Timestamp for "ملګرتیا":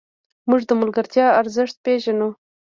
0.81-1.25